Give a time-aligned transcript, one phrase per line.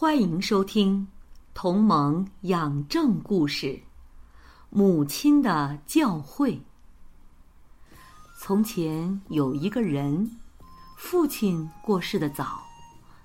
[0.00, 0.98] 欢迎收听
[1.52, 3.66] 《同盟养正故事》，
[4.70, 6.58] 母亲的教诲。
[8.38, 10.38] 从前有一个人，
[10.96, 12.62] 父亲过世的早，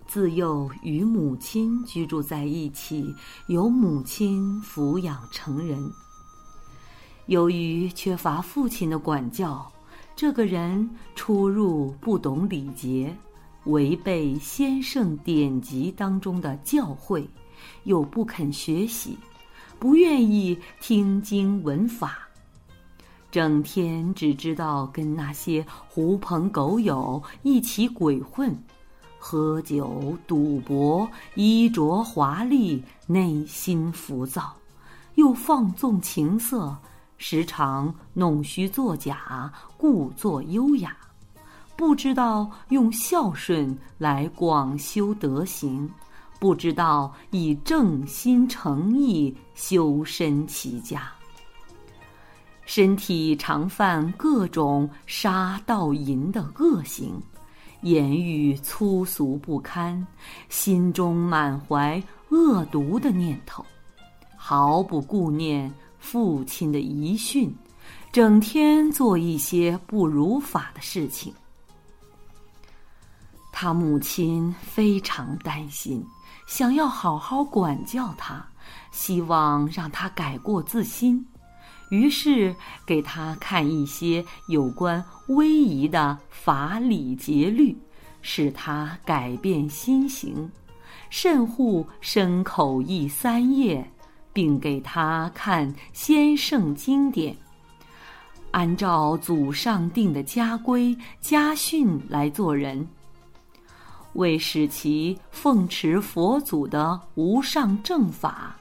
[0.06, 3.16] 自幼与母亲居住在一起，
[3.48, 5.90] 由母亲抚养成人。
[7.28, 9.66] 由于缺乏父亲的管教，
[10.14, 13.16] 这个人出入不懂礼节。
[13.66, 17.28] 违背先圣典籍当中的教诲，
[17.84, 19.18] 又不肯学习，
[19.80, 22.20] 不愿意听经闻法，
[23.32, 28.56] 整天只知道跟那些狐朋狗友一起鬼混，
[29.18, 34.56] 喝酒、赌博、衣着华丽，内心浮躁，
[35.16, 36.78] 又放纵情色，
[37.18, 40.96] 时常弄虚作假，故作优雅。
[41.78, 45.90] 不知道用孝顺来广修德行，
[46.40, 51.12] 不知道以正心诚意修身齐家。
[52.66, 57.22] 身体常犯各种杀盗淫的恶行，
[57.82, 60.06] 言语粗俗不堪，
[60.50, 63.64] 心中满怀恶毒的念头，
[64.36, 67.54] 毫不顾念父亲的遗训，
[68.12, 71.34] 整天做一些不如法的事情。
[73.58, 76.06] 他母亲非常担心，
[76.46, 78.46] 想要好好管教他，
[78.92, 81.26] 希望让他改过自新，
[81.90, 82.54] 于是
[82.86, 87.74] 给他看一些有关威仪的法理节律，
[88.22, 90.52] 使他改变心行，
[91.10, 93.90] 慎护身口意三业，
[94.34, 97.34] 并给他看先圣经典，
[98.52, 102.86] 按照祖上定的家规家训来做人。
[104.16, 108.56] 为使其奉持佛祖的无上正法，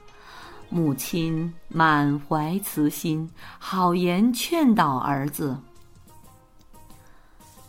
[0.69, 5.57] 母亲满怀慈心，好言劝导儿子：“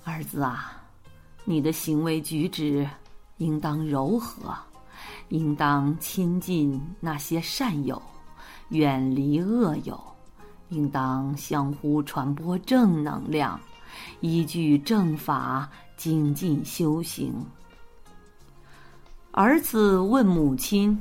[0.05, 0.83] 儿子啊，
[1.45, 2.89] 你的行为举止
[3.39, 4.53] 应当柔和，
[5.29, 8.01] 应当亲近那些善友，
[8.71, 10.01] 远离恶友，
[10.71, 13.61] 应当相互传播正能量，
[14.21, 17.33] 依据正法精进修行。”
[19.37, 20.99] 儿子问母亲：“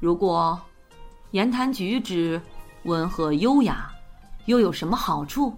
[0.00, 0.58] 如果
[1.32, 2.40] 言谈举止
[2.84, 3.92] 温和优雅，
[4.46, 5.52] 又有什么好处？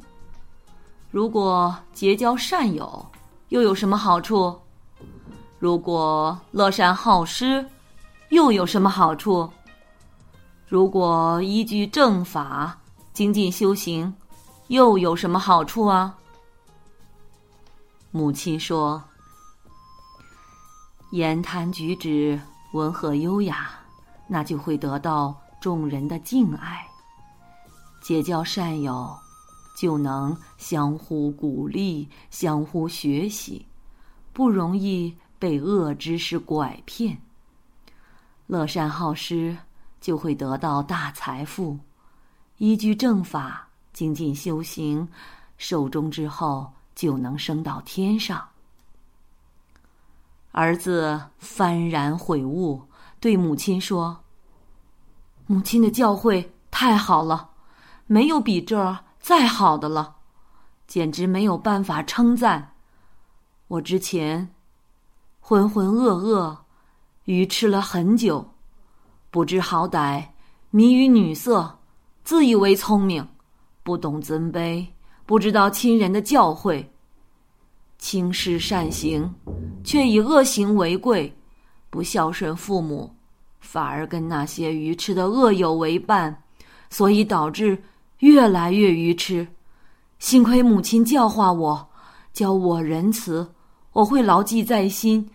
[1.09, 3.07] 如果结交善友，
[3.51, 4.59] 又有什么好处？
[5.61, 7.65] 如果乐善好施，
[8.31, 9.49] 又有什么好处？
[10.67, 12.77] 如果依据正法
[13.13, 14.13] 精进修行，
[14.67, 16.13] 又有什么好处啊？”
[18.11, 19.01] 母亲说。
[21.11, 22.41] 言谈举止
[22.73, 23.71] 温和优雅，
[24.29, 26.87] 那就会得到众人的敬爱；
[28.01, 29.13] 结交善友，
[29.77, 33.67] 就能相互鼓励、相互学习，
[34.33, 37.17] 不容易被恶知识拐骗；
[38.47, 39.57] 乐善好施，
[40.01, 41.77] 就会得到大财富；
[42.59, 45.09] 依据正法精进修行，
[45.59, 48.47] 寿终之后就能升到天上。
[50.53, 52.83] 儿子幡然悔悟，
[53.21, 54.25] 对母亲说
[55.47, 57.51] ：“母亲的教诲太好了，
[58.07, 60.17] 没有比这儿再好的了，
[60.87, 62.73] 简直没有办法称赞。
[63.69, 64.53] 我之前
[65.39, 66.57] 浑浑噩噩，
[67.25, 68.45] 愚痴了很久，
[69.31, 70.27] 不知好歹，
[70.71, 71.79] 迷于女色，
[72.25, 73.29] 自以为聪明，
[73.85, 74.85] 不懂尊卑，
[75.27, 76.85] 不知道亲人的教诲。”
[77.99, 79.35] 轻视善行，
[79.85, 81.31] 却以恶行为贵；
[81.89, 83.11] 不孝顺父母，
[83.61, 86.43] 反而跟那些愚痴的恶友为伴，
[86.91, 87.83] 所以导致
[88.19, 89.47] 越来越愚痴。
[90.19, 91.89] 幸亏母亲教化我，
[92.33, 93.51] 教我仁慈，
[93.93, 95.29] 我会牢记在心，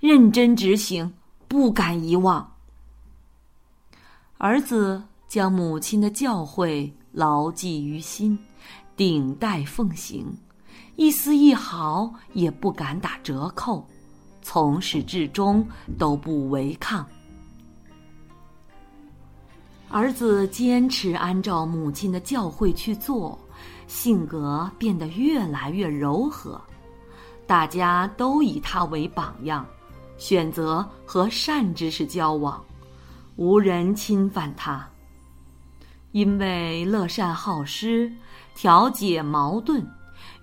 [0.00, 1.12] 认真执行，
[1.46, 2.52] 不敢遗忘。
[4.38, 8.36] 儿子将母亲的教诲牢记于心，
[8.96, 10.26] 顶戴奉行。
[10.96, 13.86] 一丝一毫也不敢打折扣，
[14.42, 15.66] 从始至终
[15.98, 17.06] 都不违抗。
[19.88, 23.38] 儿子坚持按照母亲的教诲去做，
[23.86, 26.60] 性格变得越来越柔和，
[27.46, 29.66] 大家都以他为榜样，
[30.16, 32.62] 选择和善知识交往，
[33.36, 34.88] 无人侵犯他。
[36.12, 38.10] 因为乐善好施，
[38.54, 39.86] 调解矛盾，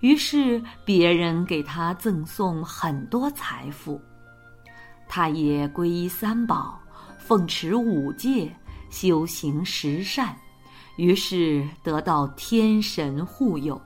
[0.00, 4.00] 于是别人给他赠送很多财富，
[5.08, 6.78] 他也皈依三宝，
[7.18, 8.54] 奉持五戒。
[8.90, 10.36] 修行十善，
[10.96, 13.80] 于是得到天神护佑。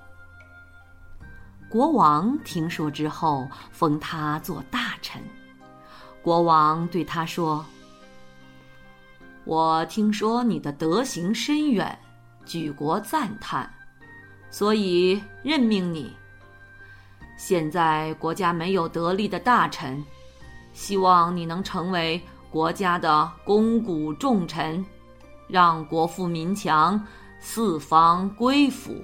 [1.69, 5.21] 国王听说之后，封他做大臣。
[6.23, 7.63] 国王对他说
[9.45, 11.99] ：“我听说你的德行深远，
[12.47, 13.71] 举国赞叹，
[14.55, 16.15] 所以任命你。
[17.37, 20.01] 现在国家没有得力的大臣，
[20.73, 22.23] 希望你能成为
[22.53, 24.87] 国家的肱骨重臣。”
[25.49, 27.05] 让国富民强，
[27.41, 28.95] 四方归服。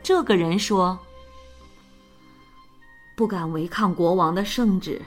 [0.00, 0.96] 这个人说
[3.16, 5.02] ：“不敢违抗国王的圣旨，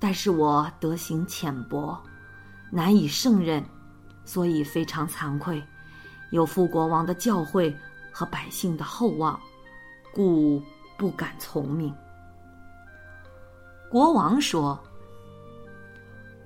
[0.00, 1.96] 但是我德行浅薄，
[2.72, 3.64] 难以胜任，
[4.24, 5.62] 所以非常惭愧，
[6.30, 7.74] 有负国王的教诲
[8.10, 9.38] 和百姓的厚望，
[10.12, 10.62] 故
[10.96, 11.94] 不敢从命。”
[13.90, 14.78] 国王说。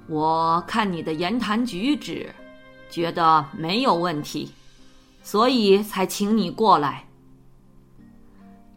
[0.09, 2.29] 我看你的言谈举止，
[2.91, 4.53] 觉得没有问题，
[5.23, 7.07] 所以才请你过来。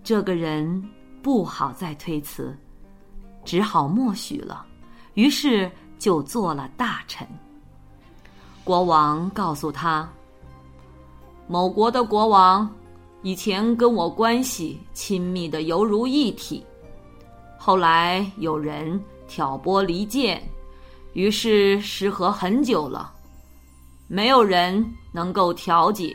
[0.04, 0.88] 这个人
[1.24, 2.56] 不好再推辞，
[3.44, 4.66] 只好默许了，
[5.16, 7.28] 于是就做了大臣。
[8.64, 10.08] 国王告诉他
[11.48, 12.70] ：“某国的国王
[13.22, 16.66] 以前跟我关系亲密的犹如一体，
[17.58, 20.42] 后来有人挑拨离间。”
[21.14, 23.14] 于是失和很久了，
[24.06, 26.14] 没有人能够调解。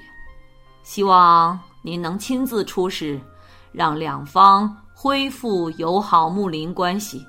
[0.82, 3.18] 希望您能亲自出使，
[3.72, 7.24] 让两方恢复友好睦邻关系。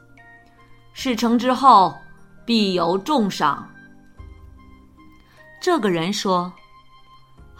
[0.91, 1.95] 事成之后，
[2.45, 3.65] 必有重赏。
[5.61, 6.51] 这个人说：“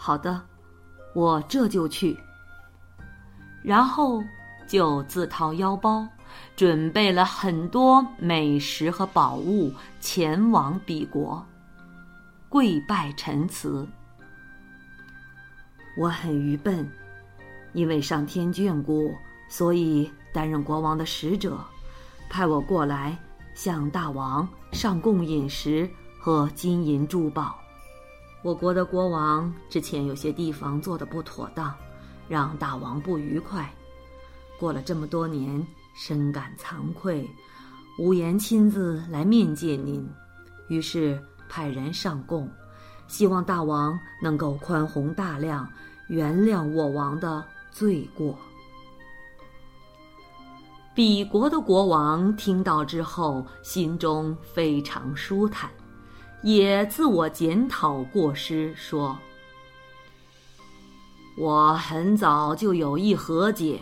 [0.04, 0.42] 好的，
[1.14, 2.18] 我这就去。”
[3.62, 4.20] 然后
[4.66, 6.04] 就自掏腰包。
[6.56, 11.44] 准备了很多美食和宝物，前往彼国，
[12.48, 13.86] 跪拜陈词。
[15.96, 16.90] 我很愚笨，
[17.74, 19.14] 因为上天眷顾，
[19.48, 21.58] 所以担任国王的使者，
[22.30, 23.16] 派我过来
[23.54, 25.88] 向大王上供饮食
[26.18, 27.61] 和金银珠宝。
[28.42, 31.74] 我国的国王之前有些地方做的不妥当，
[32.28, 33.72] 让大王不愉快。
[34.58, 35.66] 过了这么多年。
[35.94, 37.28] 深感惭愧，
[37.98, 40.08] 无颜亲自来面见您，
[40.68, 42.50] 于是派人上贡，
[43.08, 45.70] 希望大王能够宽宏大量，
[46.08, 48.38] 原谅我王的罪过。
[50.94, 55.70] 彼国的国王听到之后，心中非常舒坦，
[56.42, 59.16] 也自我检讨过失，说
[61.38, 63.80] ：“我很早就有意和解。”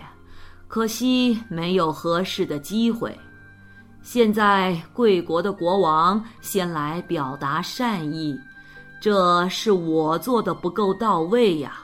[0.69, 3.13] 可惜没有合适的机会。
[4.03, 8.39] 现在贵国的国王先来表达善意，
[9.01, 11.81] 这是我做的不够到位呀。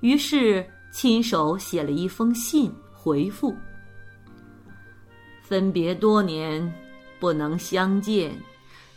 [0.00, 3.56] 于是亲手写了一封信回复：
[5.42, 6.70] 分别多年，
[7.18, 8.38] 不能相见，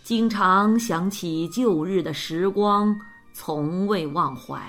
[0.03, 2.99] 经常想起旧日的时光，
[3.31, 4.61] 从未忘怀。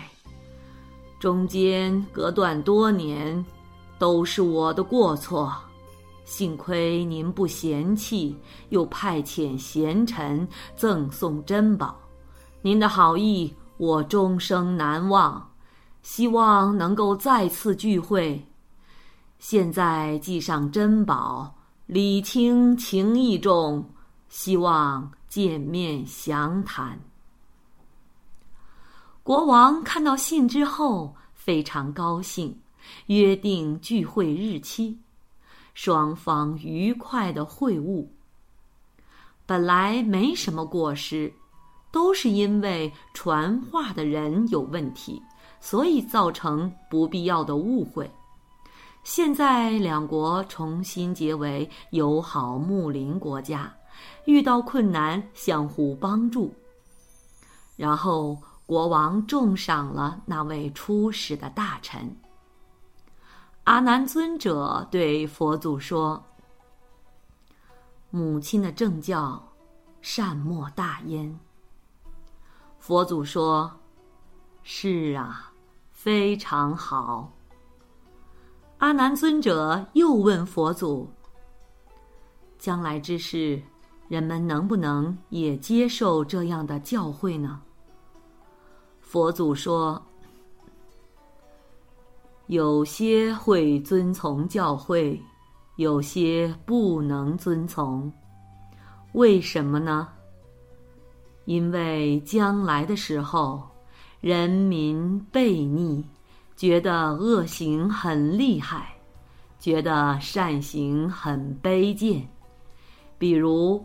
[1.18, 3.44] 中间隔断多年。
[3.96, 5.54] 都是我的过错，
[6.24, 8.36] 幸亏您不嫌弃，
[8.70, 11.96] 又派遣贤臣赠送珍宝，
[12.60, 15.48] 您的好意我终生难忘。
[16.02, 18.44] 希望能够再次聚会，
[19.38, 21.54] 现在寄上珍宝，
[21.86, 23.82] 礼轻情意重，
[24.36, 26.98] 希望见面详谈。
[29.22, 32.60] 国王看到信之后，非常高兴。
[33.06, 34.98] 约定聚会日期，
[35.72, 38.04] 双方愉快的会晤。
[39.46, 41.32] 本来没什么过失，
[41.92, 45.22] 都是因为传话的人有问题，
[45.60, 48.10] 所以造成不必要的误会。
[49.04, 53.72] 现在两国重新结为友好睦邻国家，
[54.24, 56.54] 遇到困难相互帮助。
[57.76, 62.16] 然后国王重赏了那位出使的大臣。
[63.64, 66.22] 阿难尊者对佛祖说
[68.10, 69.42] ：“母亲的正教，
[70.00, 71.38] 善莫大焉。”
[72.78, 73.72] 佛祖说
[74.62, 75.50] ：“是啊，
[75.90, 77.32] 非常好。”
[78.78, 81.10] 阿难尊者又问佛祖
[82.58, 83.62] ：“将来之事，
[84.08, 87.60] 人们能不能也接受这样的教诲呢？”
[89.00, 90.00] 佛祖说。
[92.48, 95.18] 有些会遵从教诲，
[95.76, 98.12] 有些不能遵从，
[99.14, 100.06] 为什么呢？
[101.46, 103.66] 因为将来的时候，
[104.20, 106.04] 人民悖逆，
[106.54, 108.94] 觉得恶行很厉害，
[109.58, 112.28] 觉得善行很卑贱。
[113.16, 113.82] 比如，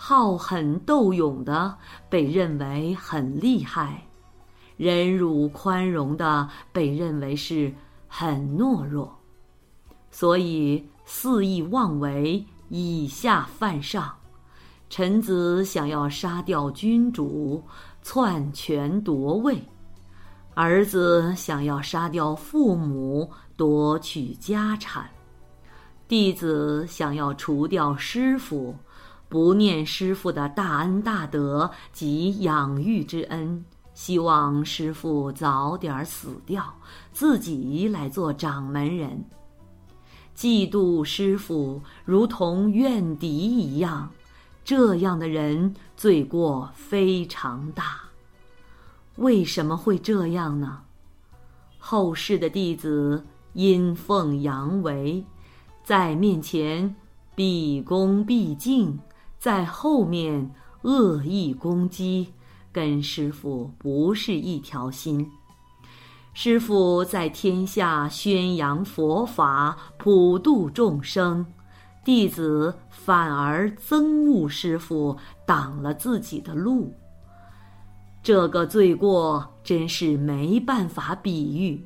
[0.00, 1.76] 好狠斗勇的
[2.08, 4.00] 被认为很厉害。
[4.76, 7.74] 忍辱宽容的被认为是
[8.06, 9.12] 很懦弱，
[10.08, 14.14] 所以肆意妄为，以下犯上。
[14.88, 17.60] 臣子想要杀掉君主，
[18.00, 19.56] 篡权夺位；
[20.54, 25.02] 儿子想要杀掉父母，夺取家产；
[26.06, 28.72] 弟子想要除掉师傅，
[29.28, 33.64] 不念师傅的大恩大德及养育之恩。
[33.94, 36.64] 希望师傅早点死掉，
[37.12, 39.24] 自己来做掌门人。
[40.36, 44.08] 嫉妒师傅如同怨敌一样，
[44.64, 48.02] 这样的人罪过非常大。
[49.16, 50.80] 为什么会这样呢？
[51.76, 55.24] 后世的弟子阴奉阳违，
[55.82, 56.94] 在面前
[57.34, 58.96] 毕恭毕敬，
[59.38, 60.52] 在后面
[60.82, 62.32] 恶意攻击。
[62.70, 65.28] 跟师傅不是一条心，
[66.32, 71.44] 师傅在天下宣扬佛法，普度众生，
[72.04, 75.16] 弟子反而憎恶师傅，
[75.46, 76.94] 挡了自己的路。
[78.22, 81.84] 这个罪过真是没办法比喻。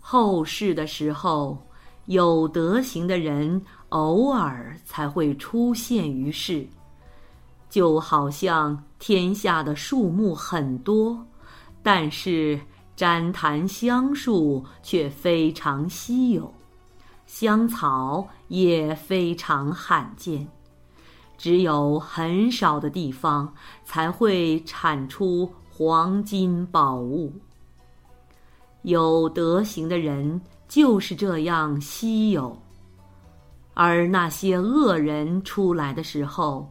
[0.00, 1.66] 后世的时候，
[2.06, 6.66] 有德行的人偶尔才会出现于世。
[7.70, 11.18] 就好像天下的树木很多，
[11.82, 12.60] 但是
[12.94, 16.52] 旃檀香树却非常稀有，
[17.24, 20.46] 香草也非常罕见，
[21.38, 23.50] 只有很少的地方
[23.86, 27.32] 才会产出黄金宝物。
[28.82, 30.38] 有德行的人
[30.72, 32.56] 就是这样稀有，
[33.74, 36.66] 而那些恶人出来的时候。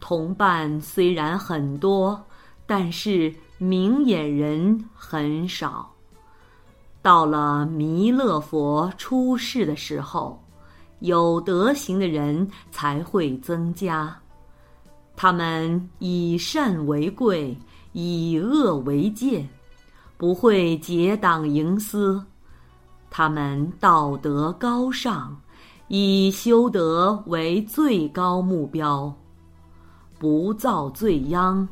[0.00, 2.18] 同伴虽然很多，
[2.66, 5.92] 但是明眼人很少。
[7.02, 10.42] 到了弥勒佛出世的时候，
[11.00, 14.18] 有德行的人才会增加。
[15.14, 17.54] 他们以善为贵，
[17.92, 19.46] 以恶为贱，
[20.16, 22.24] 不会结党营私。
[23.14, 25.38] 他们道德高尚，
[25.88, 29.14] 以修德为最高目标。
[30.18, 31.68] 不造罪殃，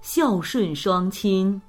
[0.00, 1.60] 孝顺双亲，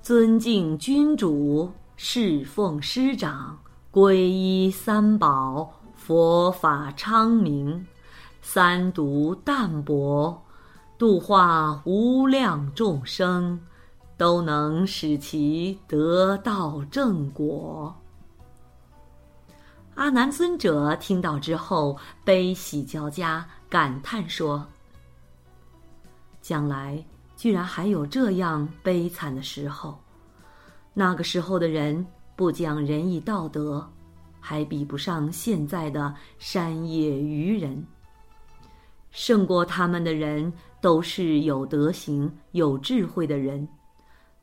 [0.00, 3.54] 尊敬君主，侍奉师长，
[3.92, 7.86] 皈依三宝，佛法昌明，
[8.40, 10.42] 三毒淡泊，
[10.96, 13.60] 度化无量众生，
[14.16, 17.94] 都能使其得到正果。
[19.98, 24.64] 阿难尊者听到之后，悲喜交加，感叹说。
[26.40, 29.98] 将来居然还有这样悲惨的时候，
[30.94, 33.84] 那个时候的人不讲仁义道德，
[34.38, 37.84] 还比不上现在的山野愚人。
[39.10, 43.68] 胜过他们的人都是有德行、有智慧的人，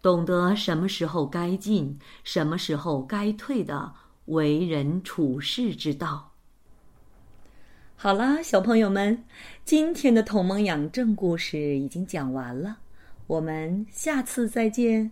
[0.01, 3.89] 懂得什么时候该进，什么时候该退的
[4.25, 6.31] 为人处世之道。
[7.95, 9.23] 好啦，小朋友们，
[9.63, 12.77] 今天的同盟养正故事已经讲完了，
[13.27, 15.11] 我们下次再见。